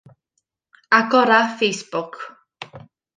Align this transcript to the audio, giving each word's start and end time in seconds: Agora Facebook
Agora 0.99 1.53
Facebook 1.57 2.15